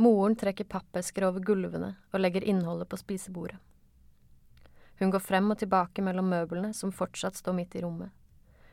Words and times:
Moren 0.00 0.36
trekker 0.36 0.64
pappesker 0.64 1.24
over 1.26 1.42
gulvene 1.42 1.96
og 2.12 2.20
legger 2.20 2.44
innholdet 2.46 2.86
på 2.88 3.00
spisebordet. 3.00 3.56
Hun 4.98 5.10
går 5.10 5.22
frem 5.22 5.50
og 5.50 5.58
tilbake 5.58 6.04
mellom 6.06 6.28
møblene 6.30 6.70
som 6.74 6.92
fortsatt 6.94 7.34
står 7.38 7.56
midt 7.56 7.74
i 7.74 7.82
rommet, 7.82 8.12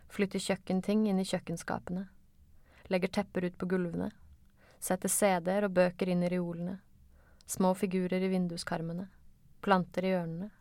flytter 0.06 0.42
kjøkkenting 0.42 1.08
inn 1.10 1.22
i 1.22 1.26
kjøkkenskapene, 1.26 2.06
legger 2.94 3.14
tepper 3.18 3.50
ut 3.50 3.58
på 3.58 3.70
gulvene, 3.74 4.12
setter 4.78 5.10
CD-er 5.10 5.66
og 5.66 5.74
bøker 5.74 6.14
inn 6.14 6.22
i 6.22 6.30
reolene, 6.30 6.78
små 7.50 7.74
figurer 7.74 8.22
i 8.22 8.30
vinduskarmene, 8.30 9.08
planter 9.66 10.06
i 10.06 10.14
hjørnene. 10.14 10.52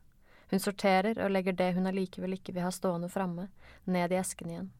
Hun 0.48 0.64
sorterer 0.64 1.20
og 1.20 1.32
legger 1.36 1.60
det 1.60 1.74
hun 1.76 1.92
allikevel 1.92 2.38
ikke 2.38 2.56
vil 2.56 2.64
ha 2.64 2.72
stående 2.72 3.12
framme, 3.12 3.50
ned 3.84 4.16
i 4.16 4.20
esken 4.20 4.56
igjen. 4.56 4.72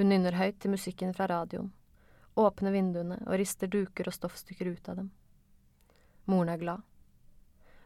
Hun 0.00 0.08
nynner 0.08 0.40
høyt 0.40 0.64
til 0.64 0.72
musikken 0.72 1.12
fra 1.12 1.28
radioen, 1.28 1.74
åpner 2.34 2.72
vinduene 2.74 3.20
og 3.26 3.38
rister 3.38 3.70
duker 3.70 4.08
og 4.08 4.16
stoffstykker 4.16 4.72
ut 4.74 4.88
av 4.88 4.96
dem. 5.02 5.10
Moren 6.24 6.48
er 6.54 6.60
glad. 6.60 6.82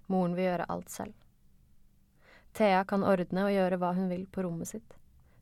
Moren 0.07 0.37
vil 0.37 0.49
gjøre 0.49 0.69
alt 0.73 0.91
selv. 0.91 1.15
Thea 2.57 2.85
kan 2.89 3.05
ordne 3.05 3.45
og 3.45 3.53
gjøre 3.53 3.79
hva 3.79 3.93
hun 3.95 4.09
vil 4.11 4.25
på 4.27 4.43
rommet 4.47 4.71
sitt. 4.71 4.97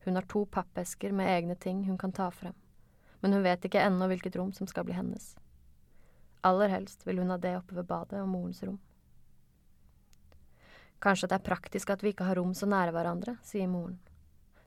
Hun 0.05 0.19
har 0.19 0.27
to 0.30 0.45
pappesker 0.47 1.12
med 1.12 1.30
egne 1.30 1.55
ting 1.55 1.84
hun 1.87 1.98
kan 1.98 2.12
ta 2.12 2.30
frem, 2.30 2.55
men 3.20 3.33
hun 3.33 3.45
vet 3.47 3.64
ikke 3.64 3.83
ennå 3.83 4.06
hvilket 4.11 4.37
rom 4.38 4.52
som 4.52 4.66
skal 4.70 4.87
bli 4.87 4.95
hennes. 4.95 5.34
Aller 6.47 6.70
helst 6.70 7.06
vil 7.06 7.19
hun 7.19 7.30
ha 7.30 7.38
det 7.42 7.56
oppe 7.59 7.75
ved 7.75 7.86
badet 7.86 8.20
og 8.23 8.28
morens 8.30 8.62
rom. 8.62 8.78
Kanskje 11.02 11.28
det 11.28 11.38
er 11.38 11.48
praktisk 11.48 11.91
at 11.91 12.02
vi 12.02 12.14
ikke 12.14 12.27
har 12.28 12.38
rom 12.38 12.55
så 12.55 12.69
nære 12.70 12.95
hverandre, 12.95 13.36
sier 13.45 13.69
moren. 13.69 13.98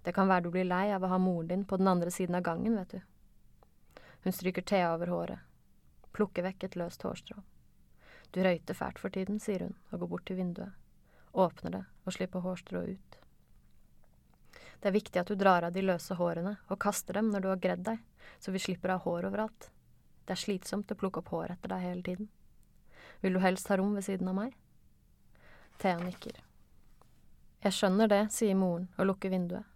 Det 0.04 0.14
kan 0.16 0.28
være 0.30 0.48
du 0.48 0.52
blir 0.54 0.68
lei 0.68 0.90
av 0.96 1.04
å 1.04 1.12
ha 1.12 1.18
moren 1.20 1.48
din 1.48 1.66
på 1.68 1.80
den 1.80 1.88
andre 1.88 2.12
siden 2.12 2.36
av 2.36 2.44
gangen, 2.46 2.76
vet 2.78 2.98
du. 2.98 3.00
Hun 4.24 4.36
stryker 4.36 4.62
te 4.62 4.82
over 4.88 5.08
håret, 5.08 5.40
plukker 6.12 6.44
vekk 6.44 6.68
et 6.68 6.76
løst 6.80 7.04
hårstrå. 7.08 7.40
Du 8.32 8.42
røyter 8.44 8.78
fælt 8.78 9.00
for 9.00 9.10
tiden, 9.10 9.40
sier 9.40 9.64
hun 9.66 9.76
og 9.92 10.04
går 10.04 10.12
bort 10.12 10.26
til 10.28 10.38
vinduet, 10.42 10.76
åpner 11.34 11.78
det 11.78 11.84
og 12.06 12.14
slipper 12.14 12.44
hårstrået 12.46 12.98
ut. 12.98 13.18
Det 14.80 14.88
er 14.88 14.96
viktig 14.96 15.20
at 15.20 15.28
du 15.28 15.36
drar 15.36 15.66
av 15.68 15.74
de 15.76 15.84
løse 15.84 16.16
hårene 16.16 16.56
og 16.70 16.80
kaster 16.80 17.18
dem 17.20 17.32
når 17.34 17.44
du 17.44 17.50
har 17.52 17.64
gredd 17.64 17.84
deg, 17.88 18.04
så 18.40 18.52
vi 18.52 18.62
slipper 18.64 18.94
ha 18.94 19.00
hår 19.04 19.28
overalt. 19.32 19.72
Det 20.26 20.36
er 20.36 20.44
slitsomt 20.44 20.92
å 20.92 21.00
plukke 21.00 21.24
opp 21.24 21.34
hår 21.34 21.56
etter 21.56 21.74
deg 21.74 21.84
hele 21.84 22.06
tiden. 22.06 22.30
Vil 23.20 23.36
du 23.36 23.42
helst 23.44 23.68
ha 23.68 23.80
rom 23.80 23.96
ved 23.98 24.06
siden 24.08 24.30
av 24.32 24.38
meg? 24.38 24.54
Thea 25.80 26.00
nikker. 26.00 26.40
Jeg 27.64 27.76
skjønner 27.76 28.08
det, 28.08 28.22
sier 28.32 28.56
moren 28.56 28.88
og 28.96 29.10
lukker 29.10 29.34
vinduet. 29.34 29.68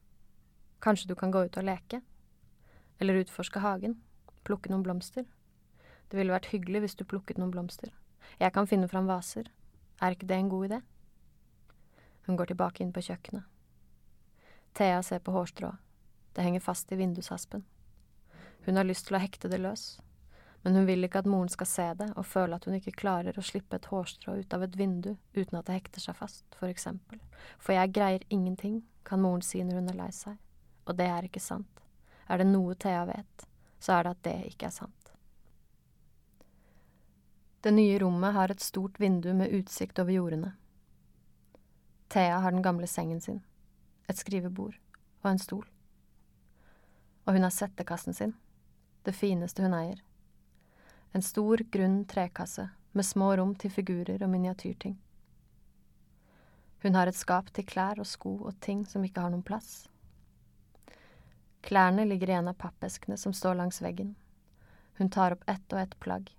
Kanskje 0.83 1.09
du 1.09 1.15
kan 1.19 1.31
gå 1.31 1.41
ut 1.47 1.57
og 1.59 1.67
leke? 1.67 1.99
Eller 2.99 3.23
utforske 3.23 3.59
hagen? 3.63 3.97
Plukke 4.43 4.71
noen 4.71 4.83
blomster? 4.83 5.25
Det 6.11 6.19
ville 6.19 6.33
vært 6.33 6.51
hyggelig 6.51 6.83
hvis 6.83 6.97
du 6.99 7.05
plukket 7.07 7.39
noen 7.39 7.51
blomster. 7.53 7.93
Jeg 8.39 8.53
kan 8.53 8.67
finne 8.67 8.89
fram 8.91 9.07
vaser. 9.07 9.49
Er 10.01 10.15
ikke 10.15 10.27
det 10.27 10.37
en 10.37 10.49
god 10.51 10.69
idé? 10.69 10.79
Hun 12.27 12.37
går 12.39 12.51
tilbake 12.51 12.83
inn 12.83 12.93
på 12.95 13.03
kjøkkenet. 13.03 13.43
Thea 14.73 15.01
ser 15.03 15.19
på 15.19 15.31
hårstrået. 15.31 15.77
Det 16.33 16.43
henger 16.43 16.63
fast 16.65 16.91
i 16.91 16.97
vindushaspen. 16.97 17.63
Hun 18.65 18.79
har 18.79 18.87
lyst 18.87 19.07
til 19.07 19.17
å 19.17 19.21
hekte 19.21 19.51
det 19.51 19.59
løs, 19.61 19.99
men 20.63 20.75
hun 20.75 20.87
vil 20.87 21.03
ikke 21.05 21.21
at 21.21 21.29
moren 21.29 21.51
skal 21.51 21.67
se 21.67 21.85
det 21.99 22.07
og 22.15 22.25
føle 22.25 22.55
at 22.55 22.65
hun 22.65 22.77
ikke 22.77 22.95
klarer 23.03 23.37
å 23.37 23.43
slippe 23.43 23.77
et 23.77 23.89
hårstrå 23.91 24.37
ut 24.39 24.55
av 24.55 24.63
et 24.63 24.77
vindu 24.79 25.11
uten 25.35 25.59
at 25.59 25.67
det 25.67 25.75
hekter 25.75 26.01
seg 26.01 26.17
fast, 26.17 26.45
for 26.55 26.71
eksempel. 26.71 27.19
For 27.59 27.75
jeg 27.75 27.91
greier 27.93 28.23
ingenting, 28.29 28.81
kan 29.03 29.21
moren 29.21 29.43
si 29.43 29.59
når 29.63 29.81
hun 29.81 29.91
er 29.91 29.99
lei 29.99 30.11
seg. 30.15 30.39
Og 30.87 30.95
det 30.97 31.09
er 31.11 31.27
ikke 31.27 31.43
sant. 31.43 31.83
Er 32.31 32.39
det 32.39 32.47
noe 32.47 32.75
Thea 32.79 33.03
vet, 33.05 33.45
så 33.83 33.97
er 33.97 34.05
det 34.07 34.13
at 34.15 34.23
det 34.27 34.35
ikke 34.53 34.69
er 34.69 34.75
sant. 34.75 35.11
Det 37.63 37.73
nye 37.75 37.99
rommet 37.99 38.35
har 38.35 38.51
et 38.51 38.63
stort 38.63 38.99
vindu 38.99 39.31
med 39.35 39.51
utsikt 39.55 39.99
over 39.99 40.15
jordene. 40.15 40.53
Thea 42.11 42.39
har 42.39 42.51
den 42.51 42.63
gamle 42.63 42.87
sengen 42.87 43.21
sin, 43.23 43.43
et 44.07 44.19
skrivebord 44.19 44.79
og 45.23 45.29
en 45.31 45.43
stol. 45.43 45.67
Og 47.25 47.35
hun 47.35 47.47
har 47.47 47.55
settekassen 47.55 48.15
sin, 48.15 48.35
det 49.03 49.15
fineste 49.15 49.63
hun 49.63 49.75
eier 49.75 50.01
en 51.13 51.21
stor, 51.21 51.61
grunn 51.69 52.05
trekasse 52.09 52.69
med 52.91 53.05
små 53.05 53.35
rom 53.37 53.53
til 53.55 53.71
figurer 53.71 54.23
og 54.25 54.29
miniatyrting. 54.33 54.95
Hun 56.81 56.95
har 56.97 57.07
et 57.07 57.17
skap 57.17 57.51
til 57.53 57.67
klær 57.69 58.01
og 58.01 58.07
sko 58.09 58.33
og 58.41 58.57
ting 58.65 58.81
som 58.89 59.05
ikke 59.05 59.21
har 59.21 59.29
noen 59.29 59.45
plass. 59.45 59.85
Klærne 61.63 62.05
ligger 62.05 62.29
i 62.29 62.37
en 62.37 62.51
av 62.51 62.59
pappeskene 62.59 63.17
som 63.17 63.33
står 63.33 63.57
langs 63.59 63.81
veggen. 63.81 64.13
Hun 64.99 65.09
tar 65.09 65.37
opp 65.37 65.47
ett 65.49 65.73
og 65.73 65.79
ett 65.79 65.95
plagg. 66.03 66.29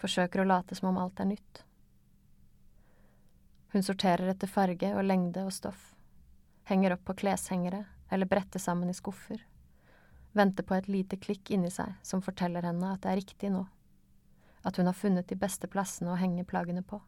Forsøker 0.00 0.42
å 0.42 0.48
late 0.48 0.74
som 0.74 0.90
om 0.90 0.98
alt 0.98 1.20
er 1.20 1.30
nytt. 1.30 1.62
Hun 3.72 3.84
sorterer 3.84 4.32
etter 4.32 4.50
farge 4.50 4.90
og 4.96 5.04
lengde 5.04 5.44
og 5.46 5.54
stoff. 5.54 5.92
Henger 6.68 6.96
opp 6.96 7.06
på 7.06 7.20
kleshengere 7.22 7.84
eller 8.12 8.28
bretter 8.28 8.60
sammen 8.60 8.90
i 8.90 8.96
skuffer 8.96 9.44
venter 10.32 10.62
på 10.62 10.74
et 10.74 10.88
lite 10.88 11.16
klikk 11.20 11.50
inni 11.52 11.70
seg 11.70 11.94
som 12.06 12.22
forteller 12.24 12.64
henne 12.66 12.94
at 12.94 13.04
det 13.04 13.12
er 13.12 13.20
riktig 13.20 13.50
nå, 13.52 13.66
at 14.64 14.78
hun 14.78 14.88
har 14.88 14.96
funnet 14.96 15.28
de 15.28 15.38
beste 15.38 15.68
plassene 15.68 16.12
å 16.12 16.20
henge 16.20 16.46
plaggene 16.48 16.84
på, 16.84 17.00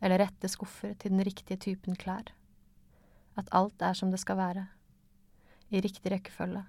eller 0.00 0.24
rette 0.24 0.50
skuffer 0.50 0.94
til 0.98 1.14
den 1.14 1.24
riktige 1.26 1.60
typen 1.60 1.98
klær, 2.00 2.32
at 3.36 3.50
alt 3.52 3.82
er 3.82 3.96
som 3.98 4.12
det 4.14 4.22
skal 4.22 4.40
være, 4.40 4.66
i 5.74 5.82
riktig 5.84 6.12
rekkefølge, 6.12 6.64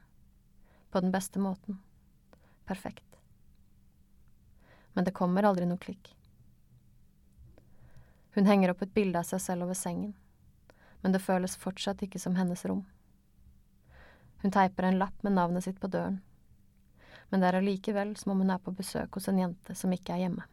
på 0.92 1.02
den 1.04 1.12
beste 1.14 1.40
måten, 1.40 1.78
perfekt. 2.66 3.20
Men 4.94 5.06
det 5.06 5.14
kommer 5.14 5.46
aldri 5.46 5.68
noe 5.70 5.82
klikk. 5.82 6.14
Hun 8.36 8.50
henger 8.50 8.74
opp 8.74 8.82
et 8.84 8.94
bilde 8.96 9.20
av 9.20 9.28
seg 9.28 9.44
selv 9.44 9.68
over 9.68 9.78
sengen, 9.78 10.16
men 11.02 11.14
det 11.14 11.24
føles 11.24 11.58
fortsatt 11.60 12.02
ikke 12.04 12.20
som 12.20 12.36
hennes 12.40 12.66
rom. 12.66 12.82
Hun 14.42 14.52
teiper 14.52 14.88
en 14.88 14.98
lapp 15.00 15.24
med 15.24 15.38
navnet 15.38 15.64
sitt 15.64 15.80
på 15.80 15.88
døren. 15.88 16.20
Men 17.30 17.42
det 17.42 17.48
er 17.50 17.60
allikevel 17.60 18.16
som 18.18 18.34
om 18.34 18.42
hun 18.44 18.52
er 18.54 18.60
på 18.62 18.74
besøk 18.76 19.18
hos 19.18 19.30
en 19.30 19.40
jente 19.42 19.76
som 19.78 19.94
ikke 19.94 20.14
er 20.14 20.26
hjemme. 20.26 20.44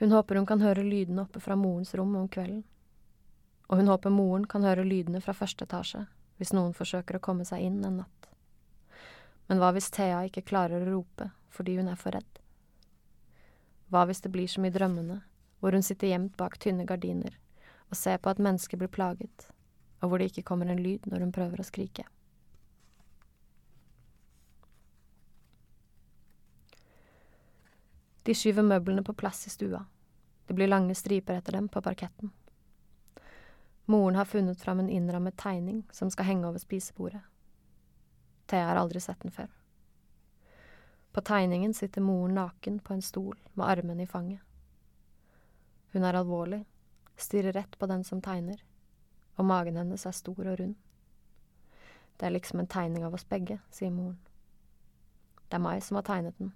Hun 0.00 0.12
håper 0.12 0.36
hun 0.36 0.48
kan 0.48 0.60
høre 0.60 0.84
lydene 0.84 1.22
oppe 1.22 1.40
fra 1.40 1.56
morens 1.56 1.94
rom 1.96 2.16
om 2.20 2.28
kvelden. 2.28 2.64
Og 3.66 3.80
hun 3.80 3.90
håper 3.90 4.14
moren 4.14 4.46
kan 4.46 4.64
høre 4.66 4.86
lydene 4.86 5.20
fra 5.22 5.34
første 5.34 5.66
etasje 5.66 6.06
hvis 6.36 6.52
noen 6.52 6.74
forsøker 6.76 7.16
å 7.16 7.24
komme 7.24 7.46
seg 7.48 7.64
inn 7.64 7.80
en 7.84 8.02
natt. 8.02 8.28
Men 9.48 9.62
hva 9.62 9.70
hvis 9.74 9.88
Thea 9.94 10.20
ikke 10.26 10.44
klarer 10.46 10.82
å 10.82 10.90
rope 10.90 11.30
fordi 11.54 11.78
hun 11.78 11.88
er 11.88 11.98
for 12.00 12.14
redd? 12.16 12.40
Hva 13.88 14.04
hvis 14.06 14.20
det 14.24 14.32
blir 14.34 14.50
som 14.50 14.66
i 14.66 14.72
drømmene, 14.74 15.22
hvor 15.60 15.72
hun 15.72 15.84
sitter 15.86 16.10
gjemt 16.10 16.36
bak 16.36 16.58
tynne 16.60 16.86
gardiner 16.86 17.38
og 17.86 17.96
ser 17.96 18.18
på 18.18 18.32
at 18.32 18.42
mennesker 18.42 18.78
blir 18.80 18.90
plaget, 18.90 19.48
og 20.02 20.10
hvor 20.10 20.18
det 20.18 20.32
ikke 20.32 20.48
kommer 20.50 20.68
en 20.70 20.82
lyd 20.82 21.06
når 21.06 21.22
hun 21.22 21.34
prøver 21.34 21.62
å 21.62 21.66
skrike. 21.66 22.04
De 28.26 28.34
skyver 28.34 28.66
møblene 28.66 29.04
på 29.06 29.14
plass 29.14 29.44
i 29.46 29.52
stua. 29.54 29.84
Det 30.50 30.54
blir 30.58 30.66
lange 30.66 30.94
striper 30.98 31.38
etter 31.38 31.54
dem 31.54 31.68
på 31.70 31.82
parketten. 31.82 32.32
Moren 33.86 34.16
har 34.18 34.24
funnet 34.24 34.60
fram 34.60 34.80
en 34.80 34.90
innrammet 34.90 35.36
tegning 35.36 35.84
som 35.92 36.10
skal 36.10 36.26
henge 36.26 36.48
over 36.48 36.58
spisebordet. 36.58 37.22
Thea 38.46 38.66
har 38.66 38.76
aldri 38.76 39.00
sett 39.00 39.20
den 39.22 39.34
før. 39.34 39.50
På 41.12 41.22
tegningen 41.22 41.74
sitter 41.74 42.00
moren 42.00 42.34
naken 42.34 42.78
på 42.78 42.94
en 42.94 43.02
stol 43.02 43.38
med 43.54 43.66
armene 43.66 44.02
i 44.02 44.10
fanget. 44.10 44.40
Hun 45.92 46.04
er 46.04 46.18
alvorlig, 46.18 46.64
stirrer 47.16 47.52
rett 47.56 47.78
på 47.78 47.86
den 47.86 48.04
som 48.04 48.20
tegner 48.22 48.62
og 49.36 49.44
magen 49.44 49.76
hennes 49.76 50.06
er 50.06 50.16
stor 50.16 50.40
og 50.40 50.58
rund. 50.60 50.74
Det 52.16 52.26
er 52.26 52.32
liksom 52.32 52.60
en 52.60 52.70
tegning 52.72 53.04
av 53.04 53.14
oss 53.14 53.26
begge, 53.28 53.58
sier 53.70 53.92
moren. 53.92 54.18
Det 55.46 55.58
er 55.58 55.62
meg 55.62 55.82
som 55.84 56.00
har 56.00 56.06
tegnet 56.08 56.38
den. 56.40 56.54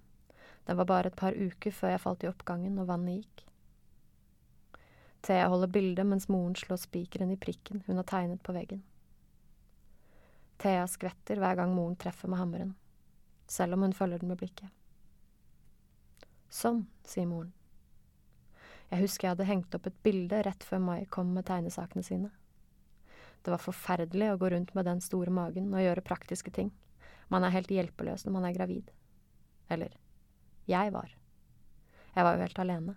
Den 0.66 0.78
var 0.80 0.88
bare 0.88 1.10
et 1.12 1.18
par 1.20 1.36
uker 1.36 1.74
før 1.74 1.94
jeg 1.94 2.02
falt 2.02 2.24
i 2.24 2.30
oppgangen 2.30 2.78
og 2.80 2.88
vannet 2.88 3.20
gikk. 3.20 3.44
Thea 5.20 5.48
holder 5.48 5.68
bildet 5.68 6.06
mens 6.06 6.28
moren 6.28 6.56
slår 6.56 6.80
spikeren 6.80 7.30
i 7.30 7.36
prikken 7.36 7.82
hun 7.86 7.96
har 8.00 8.08
tegnet 8.08 8.42
på 8.42 8.54
veggen. 8.56 8.82
Thea 10.60 10.86
skvetter 10.88 11.40
hver 11.40 11.56
gang 11.60 11.74
moren 11.74 11.96
treffer 11.96 12.28
med 12.28 12.40
hammeren, 12.40 12.74
selv 13.48 13.76
om 13.76 13.84
hun 13.84 13.96
følger 13.96 14.20
den 14.20 14.32
med 14.32 14.40
blikket. 14.40 14.68
Sånn, 16.50 16.86
sier 17.06 17.28
moren. 17.30 17.52
Jeg 18.90 19.04
husker 19.04 19.28
jeg 19.28 19.36
hadde 19.36 19.46
hengt 19.46 19.74
opp 19.76 19.86
et 19.86 19.98
bilde 20.02 20.40
rett 20.42 20.64
før 20.66 20.80
Mai 20.82 21.04
kom 21.06 21.30
med 21.36 21.46
tegnesakene 21.46 22.02
sine. 22.02 22.30
Det 23.40 23.52
var 23.52 23.62
forferdelig 23.62 24.32
å 24.32 24.40
gå 24.40 24.50
rundt 24.52 24.74
med 24.74 24.88
den 24.88 25.00
store 25.04 25.32
magen 25.32 25.70
og 25.72 25.84
gjøre 25.84 26.04
praktiske 26.04 26.52
ting. 26.52 26.72
Man 27.32 27.46
er 27.46 27.54
helt 27.54 27.70
hjelpeløs 27.70 28.26
når 28.26 28.34
man 28.34 28.48
er 28.48 28.56
gravid. 28.56 28.90
Eller 29.70 29.94
jeg 30.68 30.92
var. 30.92 31.14
Jeg 32.16 32.26
var 32.26 32.36
jo 32.36 32.42
helt 32.44 32.58
alene. 32.58 32.96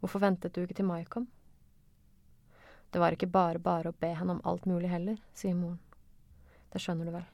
Hvorfor 0.00 0.22
ventet 0.22 0.54
du 0.54 0.62
ikke 0.62 0.76
til 0.76 0.88
Mai 0.88 1.04
kom? 1.04 1.26
Det 2.90 3.00
var 3.00 3.12
ikke 3.12 3.28
bare 3.28 3.58
bare 3.58 3.90
å 3.90 3.96
be 4.00 4.12
henne 4.14 4.36
om 4.36 4.44
alt 4.44 4.66
mulig 4.66 4.88
heller, 4.88 5.18
sier 5.34 5.56
moren. 5.56 5.80
Det 6.72 6.80
skjønner 6.82 7.08
du 7.08 7.12
vel. 7.16 7.26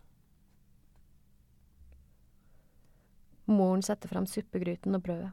Moren 3.52 3.82
setter 3.82 4.08
fram 4.08 4.26
suppegryten 4.26 4.94
og 4.96 5.02
brødet, 5.02 5.32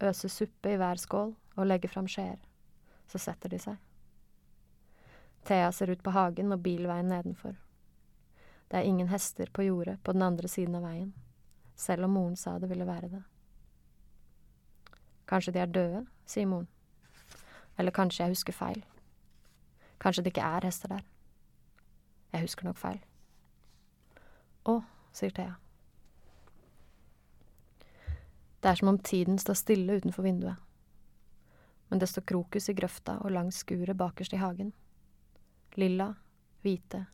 øser 0.00 0.32
suppe 0.32 0.72
i 0.72 0.78
hver 0.80 1.00
skål 1.00 1.34
og 1.56 1.66
legger 1.68 1.92
fram 1.92 2.08
skjeer. 2.10 2.40
Så 3.06 3.20
setter 3.20 3.52
de 3.52 3.60
seg. 3.60 3.76
Thea 5.44 5.68
ser 5.72 5.92
ut 5.92 6.02
på 6.02 6.14
hagen 6.16 6.52
og 6.56 6.62
bilveien 6.64 7.12
nedenfor. 7.12 7.58
Det 8.68 8.80
er 8.80 8.88
ingen 8.88 9.10
hester 9.12 9.50
på 9.52 9.66
jordet 9.66 9.98
på 10.02 10.16
den 10.16 10.24
andre 10.24 10.48
siden 10.48 10.80
av 10.80 10.88
veien, 10.88 11.12
selv 11.76 12.08
om 12.08 12.16
moren 12.16 12.36
sa 12.36 12.56
det 12.58 12.72
ville 12.72 12.88
være 12.88 13.12
det. 13.12 13.22
Kanskje 15.26 15.52
de 15.52 15.62
er 15.62 15.72
døde, 15.72 16.04
sier 16.26 16.46
moren. 16.46 16.68
Eller 17.78 17.94
kanskje 17.94 18.24
jeg 18.24 18.34
husker 18.36 18.52
feil. 18.52 18.84
Kanskje 20.00 20.24
det 20.24 20.34
ikke 20.34 20.46
er 20.46 20.66
hester 20.66 20.88
der. 20.88 21.04
Jeg 22.32 22.44
husker 22.44 22.66
nok 22.66 22.78
feil. 22.78 23.00
Å, 24.68 24.80
sier 25.14 25.32
Thea. 25.34 25.54
Det 28.60 28.70
er 28.70 28.80
som 28.80 28.88
om 28.88 28.98
tiden 28.98 29.36
står 29.38 29.58
stille 29.60 29.98
utenfor 30.00 30.24
vinduet. 30.24 30.56
Men 31.90 32.00
det 32.00 32.08
står 32.08 32.24
krokus 32.26 32.68
i 32.68 32.74
grøfta 32.74 33.18
og 33.20 33.34
langs 33.34 33.60
skuret 33.60 33.96
bakerst 33.96 34.32
i 34.32 34.40
hagen. 34.40 34.72
Lilla, 35.76 36.14
hvite, 36.64 37.04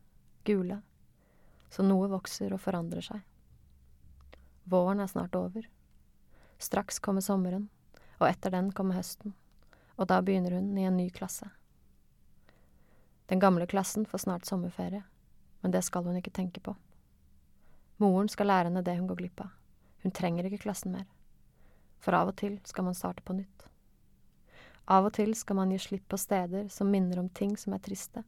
gule. 0.46 0.78
Så 1.70 1.82
noe 1.82 2.06
vokser 2.10 2.54
og 2.54 2.62
forandrer 2.62 3.02
seg. 3.02 3.24
Våren 4.70 5.02
er 5.02 5.10
snart 5.10 5.34
over. 5.34 5.66
Straks 6.62 6.98
kommer 7.02 7.24
sommeren, 7.24 7.68
og 8.20 8.28
etter 8.28 8.52
den 8.52 8.70
kommer 8.76 9.00
høsten, 9.00 9.34
og 9.96 10.08
da 10.12 10.20
begynner 10.22 10.58
hun 10.58 10.76
i 10.78 10.84
en 10.84 10.96
ny 10.96 11.08
klasse. 11.10 11.48
Den 13.30 13.40
gamle 13.40 13.66
klassen 13.66 14.06
får 14.06 14.24
snart 14.26 14.46
sommerferie, 14.46 15.02
men 15.60 15.70
det 15.70 15.82
skal 15.86 16.04
hun 16.04 16.16
ikke 16.18 16.34
tenke 16.34 16.60
på. 16.60 16.74
Moren 18.00 18.28
skal 18.28 18.48
lære 18.50 18.68
henne 18.70 18.82
det 18.82 18.96
hun 18.98 19.08
går 19.08 19.20
glipp 19.20 19.40
av. 19.44 19.52
Hun 20.02 20.12
trenger 20.16 20.48
ikke 20.48 20.64
klassen 20.64 20.92
mer. 20.92 21.06
For 22.00 22.16
av 22.16 22.32
og 22.32 22.36
til 22.40 22.56
skal 22.64 22.86
man 22.88 22.96
starte 22.96 23.22
på 23.22 23.36
nytt. 23.36 23.66
Av 24.90 25.06
og 25.06 25.12
til 25.14 25.34
skal 25.36 25.60
man 25.60 25.70
gi 25.70 25.78
slipp 25.78 26.08
på 26.08 26.18
steder 26.18 26.68
som 26.72 26.90
minner 26.90 27.20
om 27.20 27.28
ting 27.28 27.52
som 27.60 27.76
er 27.76 27.82
triste, 27.84 28.24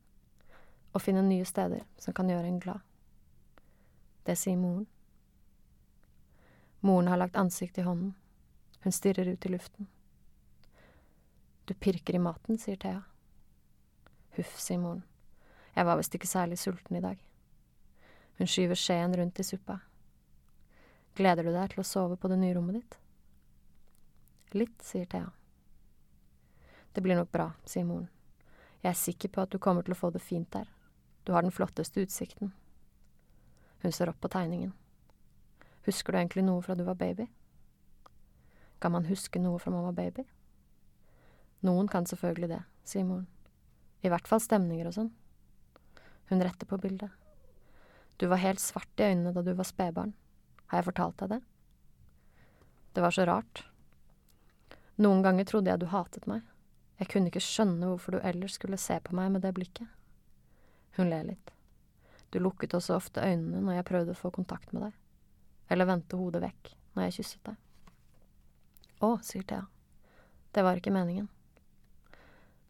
og 0.93 1.03
finne 1.03 1.25
nye 1.25 1.45
steder 1.49 1.83
som 1.99 2.15
kan 2.15 2.29
gjøre 2.31 2.47
en 2.47 2.61
glad. 2.61 2.81
Det 4.23 4.37
sier 4.39 4.61
moren. 4.61 4.87
Moren 6.83 7.09
har 7.09 7.19
lagt 7.19 7.37
ansiktet 7.37 7.83
i 7.83 7.87
hånden. 7.87 8.15
Hun 8.83 8.93
stirrer 8.93 9.29
ut 9.29 9.47
i 9.47 9.49
luften. 9.49 9.87
Du 11.65 11.75
pirker 11.75 12.15
i 12.15 12.19
maten, 12.19 12.59
sier 12.59 12.77
Thea. 12.77 13.03
Huff, 14.37 14.57
sier 14.59 14.81
moren. 14.83 15.05
Jeg 15.75 15.87
var 15.87 15.97
visst 15.97 16.15
ikke 16.15 16.29
særlig 16.29 16.59
sulten 16.59 16.97
i 16.99 17.03
dag. 17.05 17.21
Hun 18.39 18.51
skyver 18.51 18.77
skjeen 18.77 19.15
rundt 19.17 19.39
i 19.39 19.47
suppa. 19.47 19.79
Gleder 21.15 21.47
du 21.47 21.53
deg 21.53 21.71
til 21.73 21.83
å 21.83 21.87
sove 21.87 22.17
på 22.17 22.29
det 22.33 22.41
nye 22.41 22.57
rommet 22.57 22.81
ditt? 22.81 22.99
Litt, 24.59 24.83
sier 24.85 25.07
Thea. 25.07 25.31
Det 26.93 27.01
blir 27.05 27.17
nok 27.17 27.31
bra, 27.33 27.53
sier 27.65 27.87
moren. 27.89 28.11
Jeg 28.83 28.91
er 28.91 28.99
sikker 28.99 29.31
på 29.33 29.45
at 29.45 29.53
du 29.53 29.61
kommer 29.63 29.87
til 29.87 29.95
å 29.95 30.01
få 30.01 30.11
det 30.11 30.25
fint 30.25 30.51
der. 30.53 30.67
Du 31.25 31.33
har 31.33 31.47
den 31.47 31.55
flotteste 31.55 32.03
utsikten. 32.03 32.51
Hun 33.83 33.93
ser 33.93 34.11
opp 34.11 34.19
på 34.21 34.33
tegningen. 34.33 34.73
Husker 35.87 36.13
du 36.13 36.19
egentlig 36.19 36.45
noe 36.47 36.63
fra 36.67 36.75
du 36.75 36.83
var 36.85 36.99
baby? 36.99 37.29
Kan 38.83 38.97
man 38.97 39.07
huske 39.07 39.39
noe 39.39 39.61
fra 39.63 39.71
man 39.71 39.87
var 39.87 39.95
baby? 39.95 40.25
Noen 41.63 41.87
kan 41.87 42.07
selvfølgelig 42.11 42.49
det, 42.51 42.63
sier 42.83 43.07
moren. 43.07 43.29
I 44.03 44.11
hvert 44.11 44.27
fall 44.27 44.43
stemninger 44.43 44.89
og 44.91 44.97
sånn. 44.97 45.13
Hun 46.33 46.43
retter 46.43 46.67
på 46.67 46.81
bildet. 46.83 47.13
Du 48.19 48.27
var 48.27 48.43
helt 48.43 48.61
svart 48.63 48.99
i 48.99 49.07
øynene 49.13 49.31
da 49.37 49.45
du 49.47 49.53
var 49.55 49.69
spedbarn. 49.69 50.17
Har 50.67 50.83
jeg 50.83 50.89
fortalt 50.91 51.23
deg 51.23 51.37
det? 51.37 51.41
Det 52.93 53.07
var 53.07 53.15
så 53.15 53.29
rart. 53.29 53.63
Noen 54.99 55.23
ganger 55.23 55.47
trodde 55.47 55.71
jeg 55.71 55.81
du 55.81 55.89
hatet 55.95 56.27
meg. 56.27 56.43
Jeg 56.99 57.11
kunne 57.15 57.31
ikke 57.31 57.43
skjønne 57.43 57.89
hvorfor 57.89 58.17
du 58.17 58.23
ellers 58.27 58.59
skulle 58.59 58.79
se 58.83 58.99
på 59.03 59.15
meg 59.17 59.31
med 59.35 59.47
det 59.47 59.55
blikket. 59.57 59.87
Hun 60.99 61.09
ler 61.11 61.25
litt. 61.31 61.55
Du 62.35 62.41
lukket 62.43 62.75
også 62.75 62.99
ofte 62.99 63.23
øynene 63.23 63.63
når 63.63 63.79
jeg 63.79 63.89
prøvde 63.89 64.17
å 64.17 64.19
få 64.19 64.35
kontakt 64.35 64.75
med 64.75 64.89
deg. 64.89 64.99
Eller 65.71 65.89
vendte 65.89 66.19
hodet 66.19 66.43
vekk 66.43 66.75
når 66.97 67.07
jeg 67.07 67.21
kysset 67.21 67.47
deg. 67.53 67.61
Å, 69.03 69.17
sier 69.27 69.43
Thea. 69.43 69.65
Det 70.55 70.63
var 70.63 70.79
ikke 70.79 70.93
meningen. 70.95 71.27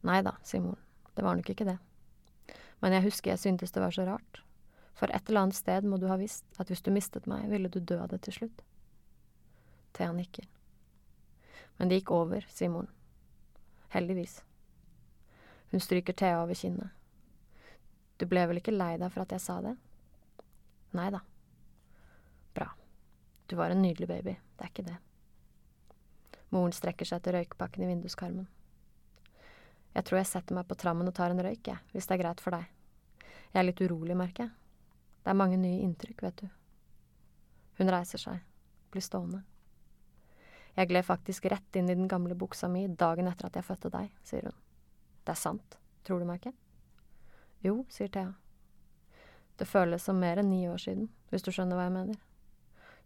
Nei 0.07 0.23
da, 0.25 0.37
sier 0.47 0.63
moren. 0.65 0.81
Det 1.13 1.25
var 1.27 1.37
nok 1.37 1.51
ikke 1.53 1.67
det. 1.69 1.77
Men 2.81 2.97
jeg 2.97 3.05
husker 3.05 3.35
jeg 3.35 3.43
syntes 3.43 3.75
det 3.75 3.83
var 3.83 3.93
så 3.95 4.07
rart. 4.09 4.41
For 4.97 5.13
et 5.13 5.29
eller 5.29 5.45
annet 5.45 5.59
sted 5.59 5.85
må 5.85 5.99
du 6.01 6.09
ha 6.09 6.17
visst 6.21 6.47
at 6.63 6.73
hvis 6.73 6.83
du 6.85 6.91
mistet 6.95 7.29
meg, 7.29 7.51
ville 7.53 7.69
du 7.69 7.81
dø 7.81 7.99
av 8.01 8.09
det 8.13 8.23
til 8.25 8.39
slutt. 8.39 8.65
Thea 9.93 10.13
nikker. 10.17 10.49
Men 11.77 11.91
det 11.91 12.01
gikk 12.01 12.15
over, 12.17 12.49
sier 12.49 12.73
moren. 12.73 12.91
Heldigvis. 13.93 14.41
Hun 15.73 15.85
stryker 15.85 16.17
Thea 16.17 16.41
over 16.41 16.57
kinnet. 16.57 16.97
Du 18.17 18.25
ble 18.31 18.47
vel 18.49 18.61
ikke 18.63 18.73
lei 18.73 18.95
deg 18.97 19.13
for 19.13 19.25
at 19.25 19.37
jeg 19.37 19.43
sa 19.43 19.61
det? 19.65 19.77
Nei 20.97 21.11
da. 21.13 21.21
Bra. 22.57 22.71
Du 23.49 23.57
var 23.61 23.73
en 23.73 23.83
nydelig 23.85 24.09
baby, 24.09 24.39
det 24.57 24.65
er 24.65 24.73
ikke 24.73 24.89
det. 24.89 25.01
Moren 26.53 26.75
strekker 26.77 27.09
seg 27.09 27.21
etter 27.21 27.39
røykpakken 27.39 27.85
i 27.85 27.89
vinduskarmen. 27.89 28.49
Jeg 29.93 30.05
tror 30.09 30.21
jeg 30.21 30.29
setter 30.29 30.57
meg 30.57 30.69
på 30.69 30.77
trammen 30.81 31.09
og 31.09 31.15
tar 31.17 31.33
en 31.33 31.41
røyk, 31.45 31.69
jeg, 31.69 31.81
hvis 31.93 32.09
det 32.09 32.17
er 32.17 32.23
greit 32.25 32.41
for 32.45 32.57
deg. 32.57 32.67
Jeg 33.53 33.61
er 33.61 33.67
litt 33.69 33.81
urolig, 33.85 34.17
merker 34.17 34.47
jeg. 34.47 34.53
Det 35.23 35.33
er 35.33 35.39
mange 35.39 35.59
nye 35.61 35.83
inntrykk, 35.85 36.25
vet 36.25 36.43
du. 36.43 36.49
Hun 37.79 37.93
reiser 37.93 38.21
seg, 38.21 38.41
blir 38.93 39.05
stående. 39.05 39.43
Jeg 40.77 40.89
gled 40.89 41.05
faktisk 41.05 41.47
rett 41.53 41.77
inn 41.77 41.91
i 41.93 41.97
den 41.97 42.09
gamle 42.09 42.37
buksa 42.39 42.69
mi 42.73 42.87
dagen 42.89 43.29
etter 43.29 43.49
at 43.49 43.57
jeg 43.59 43.69
fødte 43.69 43.93
deg, 43.93 44.13
sier 44.25 44.49
hun. 44.49 44.57
Det 45.23 45.35
er 45.35 45.41
sant, 45.41 45.77
tror 46.05 46.21
du 46.21 46.29
meg 46.29 46.41
ikke? 46.41 46.55
Jo, 47.63 47.83
sier 47.93 48.09
Thea. 48.13 48.33
Det 49.61 49.69
føles 49.69 50.03
som 50.03 50.19
mer 50.19 50.41
enn 50.41 50.49
ni 50.51 50.65
år 50.69 50.81
siden, 50.81 51.11
hvis 51.31 51.45
du 51.45 51.53
skjønner 51.53 51.79
hva 51.79 51.87
jeg 51.87 51.97
mener. 51.97 52.21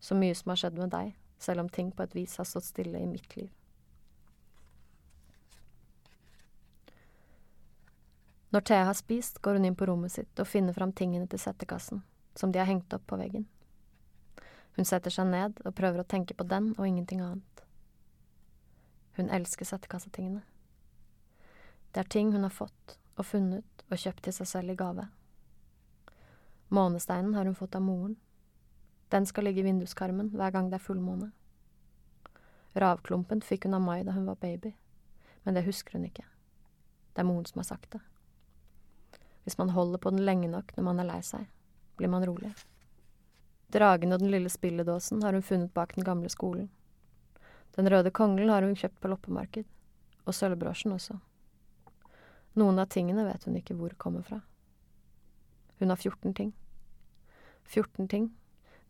Så 0.00 0.14
mye 0.18 0.34
som 0.38 0.52
har 0.52 0.62
skjedd 0.62 0.78
med 0.78 0.94
deg, 0.94 1.10
selv 1.38 1.60
om 1.60 1.68
ting 1.68 1.92
på 1.92 2.02
et 2.02 2.14
vis 2.14 2.36
har 2.36 2.48
stått 2.48 2.64
stille 2.64 2.98
i 2.98 3.06
mitt 3.06 3.36
liv. 3.36 3.50
Når 8.50 8.60
Thea 8.60 8.84
har 8.84 8.94
spist, 8.94 9.42
går 9.42 9.58
hun 9.58 9.64
inn 9.64 9.76
på 9.76 9.86
rommet 9.86 10.12
sitt 10.12 10.40
og 10.40 10.48
finner 10.48 10.72
fram 10.72 10.92
tingene 10.92 11.26
til 11.28 11.40
settekassen, 11.42 12.02
som 12.34 12.52
de 12.52 12.62
har 12.62 12.70
hengt 12.70 12.94
opp 12.94 13.04
på 13.06 13.18
veggen. 13.20 13.44
Hun 14.76 14.84
setter 14.88 15.12
seg 15.12 15.28
ned 15.28 15.60
og 15.64 15.74
prøver 15.76 16.00
å 16.00 16.08
tenke 16.08 16.34
på 16.36 16.46
den 16.48 16.70
og 16.76 16.86
ingenting 16.86 17.20
annet. 17.24 17.64
Hun 19.16 19.30
elsker 19.32 19.68
settekassetingene. 19.68 20.42
Det 21.92 22.00
er 22.00 22.10
ting 22.12 22.32
hun 22.32 22.44
har 22.44 22.52
fått 22.52 22.98
og 23.16 23.24
funnet 23.24 23.84
og 23.90 24.00
kjøpt 24.00 24.26
til 24.26 24.36
seg 24.36 24.50
selv 24.50 24.74
i 24.74 24.76
gave. 24.76 25.06
Månesteinen 26.68 27.34
har 27.34 27.48
hun 27.48 27.56
fått 27.56 27.76
av 27.78 27.84
moren. 27.86 28.16
Den 29.08 29.26
skal 29.26 29.44
ligge 29.44 29.60
i 29.60 29.66
vinduskarmen 29.66 30.32
hver 30.34 30.50
gang 30.50 30.70
det 30.70 30.80
er 30.80 30.86
fullmåne. 30.86 31.30
Ravklumpen 32.76 33.40
fikk 33.42 33.64
hun 33.64 33.76
av 33.78 33.84
Mai 33.84 34.02
da 34.04 34.12
hun 34.12 34.26
var 34.26 34.40
baby, 34.40 34.74
men 35.44 35.54
det 35.54 35.64
husker 35.64 35.96
hun 35.96 36.08
ikke. 36.08 36.26
Det 37.14 37.22
er 37.22 37.28
moren 37.28 37.46
som 37.48 37.62
har 37.62 37.68
sagt 37.70 37.92
det. 37.92 38.00
Hvis 39.44 39.58
man 39.58 39.70
holder 39.70 39.98
på 40.02 40.10
den 40.10 40.24
lenge 40.26 40.48
nok 40.50 40.74
når 40.76 40.84
man 40.84 41.00
er 41.00 41.08
lei 41.08 41.20
seg, 41.22 41.46
blir 41.96 42.10
man 42.12 42.26
rolig. 42.26 42.50
Dragen 43.72 44.12
og 44.12 44.20
den 44.20 44.30
lille 44.30 44.50
spilledåsen 44.50 45.22
har 45.22 45.32
hun 45.32 45.46
funnet 45.46 45.72
bak 45.74 45.94
den 45.94 46.04
gamle 46.04 46.28
skolen. 46.28 46.68
Den 47.76 47.88
røde 47.90 48.10
konglen 48.10 48.50
har 48.50 48.62
hun 48.62 48.76
kjøpt 48.76 49.00
på 49.00 49.08
loppemarked, 49.08 49.64
og 50.26 50.34
sølvbrosjen 50.34 50.92
også. 50.96 51.18
Noen 52.56 52.78
av 52.82 52.90
tingene 52.90 53.26
vet 53.26 53.44
hun 53.46 53.56
ikke 53.58 53.76
hvor 53.78 53.94
kommer 54.00 54.26
fra. 54.26 54.40
Hun 55.78 55.92
har 55.92 55.96
14 55.96 56.34
ting. 56.34 56.52
14 57.64 58.08
ting. 58.08 58.30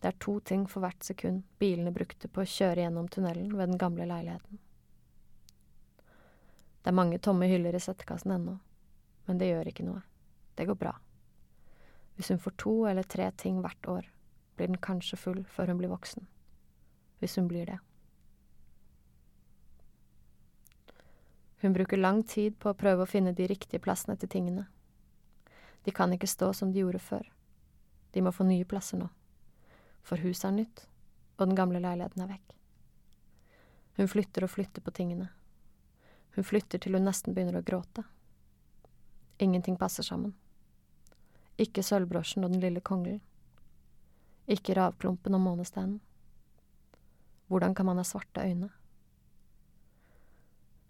Det 0.00 0.08
er 0.08 0.18
to 0.20 0.38
ting 0.40 0.66
for 0.68 0.84
hvert 0.84 1.04
sekund 1.04 1.42
bilene 1.58 1.92
brukte 1.94 2.28
på 2.28 2.42
å 2.42 2.50
kjøre 2.50 2.84
gjennom 2.84 3.08
tunnelen 3.08 3.54
ved 3.56 3.72
den 3.72 3.80
gamle 3.80 4.06
leiligheten. 4.08 4.60
Det 6.82 6.92
er 6.92 6.98
mange 7.00 7.18
tomme 7.18 7.48
hyller 7.50 7.74
i 7.74 7.82
settekassen 7.82 8.36
ennå, 8.36 8.58
men 9.26 9.40
det 9.40 9.48
gjør 9.50 9.72
ikke 9.72 9.86
noe. 9.88 10.04
Det 10.54 10.68
går 10.68 10.78
bra. 10.78 10.92
Hvis 12.16 12.30
hun 12.30 12.38
får 12.38 12.54
to 12.62 12.76
eller 12.86 13.02
tre 13.02 13.30
ting 13.36 13.58
hvert 13.64 13.88
år, 13.90 14.06
blir 14.56 14.70
den 14.70 14.80
kanskje 14.80 15.18
full 15.20 15.42
før 15.50 15.72
hun 15.72 15.80
blir 15.80 15.92
voksen. 15.92 16.28
Hvis 17.20 17.36
hun 17.40 17.48
blir 17.48 17.66
det. 17.66 17.80
Hun 21.64 21.72
bruker 21.72 21.96
lang 21.96 22.22
tid 22.22 22.58
på 22.60 22.70
å 22.70 22.78
prøve 22.78 23.04
å 23.04 23.10
finne 23.10 23.32
de 23.34 23.48
riktige 23.48 23.80
plassene 23.82 24.16
til 24.20 24.30
tingene. 24.30 24.66
De 25.82 25.92
kan 25.92 26.12
ikke 26.12 26.28
stå 26.28 26.52
som 26.54 26.72
de 26.72 26.84
gjorde 26.84 27.00
før. 27.02 27.26
De 28.12 28.22
må 28.22 28.32
få 28.32 28.46
nye 28.46 28.64
plasser 28.68 29.00
nå. 29.00 29.08
For 30.06 30.22
huset 30.22 30.46
er 30.48 30.54
nytt, 30.54 30.84
og 31.36 31.48
den 31.48 31.58
gamle 31.58 31.80
leiligheten 31.82 32.22
er 32.22 32.30
vekk. 32.30 32.54
Hun 33.96 34.10
flytter 34.12 34.44
og 34.46 34.52
flytter 34.52 34.84
på 34.84 34.92
tingene. 34.94 35.30
Hun 36.36 36.44
flytter 36.44 36.78
til 36.78 36.94
hun 36.94 37.08
nesten 37.08 37.34
begynner 37.34 37.58
å 37.58 37.64
gråte. 37.66 38.04
Ingenting 39.42 39.78
passer 39.80 40.06
sammen. 40.06 40.34
Ikke 41.58 41.82
sølvbrosjen 41.82 42.44
og 42.44 42.52
den 42.52 42.62
lille 42.62 42.82
konglen. 42.84 43.22
Ikke 44.46 44.76
ravklumpen 44.76 45.34
og 45.34 45.42
månesteinen. 45.42 45.98
Hvordan 47.48 47.74
kan 47.74 47.86
man 47.88 47.98
ha 47.98 48.04
svarte 48.04 48.44
øyne? 48.44 48.68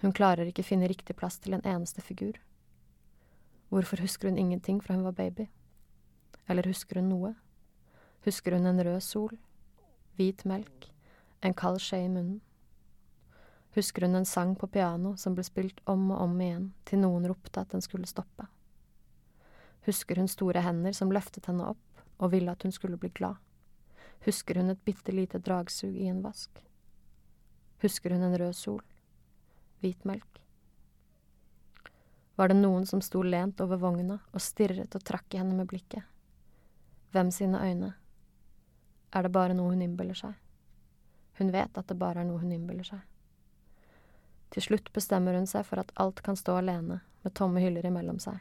Hun 0.02 0.12
klarer 0.12 0.50
ikke 0.50 0.66
finne 0.66 0.88
riktig 0.90 1.16
plass 1.16 1.38
til 1.40 1.56
en 1.56 1.64
eneste 1.64 2.02
figur. 2.04 2.36
Hvorfor 3.72 4.02
husker 4.02 4.28
hun 4.28 4.38
ingenting 4.38 4.82
fra 4.82 4.94
hun 4.94 5.04
var 5.04 5.16
baby? 5.16 5.48
Eller 6.48 6.68
husker 6.68 7.00
hun 7.00 7.08
noe? 7.08 7.34
Husker 8.26 8.52
hun 8.52 8.66
en 8.66 8.84
rød 8.84 9.00
sol, 9.00 9.36
hvit 10.18 10.40
melk, 10.50 10.88
en 11.46 11.52
kald 11.54 11.76
skje 11.78 12.00
i 12.02 12.08
munnen? 12.10 12.40
Husker 13.76 14.02
hun 14.02 14.16
en 14.18 14.24
sang 14.26 14.56
på 14.58 14.66
piano 14.66 15.12
som 15.14 15.36
ble 15.36 15.44
spilt 15.46 15.78
om 15.86 16.08
og 16.10 16.24
om 16.24 16.32
igjen 16.42 16.64
til 16.90 17.04
noen 17.04 17.28
ropte 17.30 17.60
at 17.62 17.70
den 17.70 17.84
skulle 17.84 18.08
stoppe? 18.10 18.48
Husker 19.86 20.18
hun 20.18 20.26
store 20.26 20.64
hender 20.64 20.96
som 20.98 21.12
løftet 21.14 21.46
henne 21.46 21.68
opp 21.70 22.00
og 22.18 22.32
ville 22.32 22.50
at 22.50 22.66
hun 22.66 22.74
skulle 22.74 22.98
bli 22.98 23.12
glad? 23.14 23.36
Husker 24.26 24.58
hun 24.58 24.72
et 24.72 24.82
bitte 24.82 25.14
lite 25.14 25.38
dragsug 25.38 25.94
i 25.94 26.08
en 26.10 26.24
vask? 26.24 26.50
Husker 27.84 28.10
hun 28.16 28.24
en 28.26 28.34
rød 28.40 28.56
sol? 28.58 28.80
Hvit 29.84 30.02
melk? 30.02 30.40
Var 32.34 32.50
det 32.50 32.58
noen 32.58 32.90
som 32.90 33.04
sto 33.04 33.22
lent 33.22 33.62
over 33.62 33.78
vogna 33.78 34.18
og 34.32 34.42
stirret 34.42 34.98
og 34.98 35.06
trakk 35.06 35.30
i 35.36 35.40
henne 35.44 35.54
med 35.54 35.70
blikket? 35.70 36.02
Hvem 37.14 37.30
sine 37.30 37.62
øyne? 37.62 37.92
Er 39.12 39.26
det 39.26 39.32
bare 39.34 39.54
noe 39.54 39.72
hun 39.74 39.82
innbiller 39.82 40.18
seg? 40.18 40.34
Hun 41.38 41.52
vet 41.52 41.78
at 41.78 41.88
det 41.88 41.98
bare 42.00 42.22
er 42.22 42.28
noe 42.28 42.40
hun 42.40 42.52
innbiller 42.52 42.86
seg. 42.86 43.02
Til 44.54 44.62
slutt 44.62 44.92
bestemmer 44.94 45.36
hun 45.36 45.48
seg 45.50 45.66
for 45.68 45.82
at 45.82 45.92
alt 46.00 46.22
kan 46.24 46.38
stå 46.38 46.58
alene, 46.60 47.00
med 47.22 47.34
tomme 47.34 47.60
hyller 47.60 47.86
imellom 47.86 48.18
seg, 48.22 48.38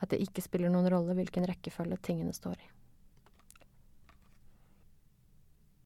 at 0.00 0.10
det 0.10 0.22
ikke 0.24 0.42
spiller 0.42 0.72
noen 0.72 0.88
rolle 0.90 1.14
hvilken 1.18 1.46
rekkefølge 1.46 2.00
tingene 2.02 2.32
står 2.32 2.56
i. 2.56 2.68